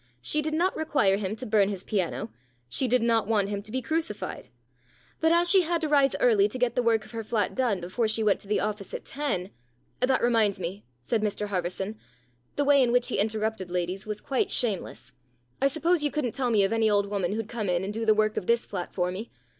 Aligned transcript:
She 0.19 0.41
did 0.41 0.55
not 0.55 0.75
require 0.75 1.17
him 1.17 1.35
to 1.35 1.45
burn 1.45 1.69
his 1.69 1.83
piano. 1.83 2.31
She 2.67 2.87
did 2.87 3.03
not 3.03 3.27
want 3.27 3.49
him 3.49 3.61
to 3.61 3.71
be 3.71 3.83
crucified. 3.83 4.49
But 5.19 5.31
as 5.31 5.47
she 5.47 5.61
had 5.61 5.79
to 5.81 5.87
rise 5.87 6.15
early 6.19 6.47
to 6.47 6.57
get 6.57 6.73
the 6.73 6.81
work 6.81 7.05
of 7.05 7.11
her 7.11 7.23
flat 7.23 7.53
done 7.53 7.79
before 7.79 8.07
she 8.07 8.23
went 8.23 8.39
to 8.39 8.47
the 8.47 8.59
office 8.61 8.95
at 8.95 9.05
ten" 9.05 9.51
That 10.01 10.23
reminds 10.23 10.59
me," 10.59 10.85
said 11.03 11.21
Mr 11.21 11.49
Harverson. 11.49 11.99
The 12.55 12.65
way 12.65 12.81
in 12.81 12.91
which 12.91 13.09
he 13.09 13.19
interrupted 13.19 13.69
ladies 13.69 14.07
was 14.07 14.21
quite 14.21 14.49
THE 14.49 14.59
DOLL 14.59 14.71
171 14.71 14.73
shameless." 14.73 15.13
I 15.61 15.67
suppose 15.67 16.03
you 16.03 16.09
couldn't 16.09 16.33
tell 16.33 16.49
me 16.49 16.63
of 16.63 16.73
any 16.73 16.89
old 16.89 17.05
woman 17.05 17.33
who'd 17.33 17.47
come 17.47 17.69
in 17.69 17.83
and 17.83 17.93
do 17.93 18.03
the 18.03 18.15
work 18.15 18.37
of 18.37 18.47
this 18.47 18.65
flat 18.65 18.95
for 18.95 19.11
me. 19.11 19.29